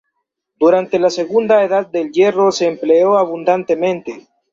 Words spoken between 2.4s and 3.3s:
se empleó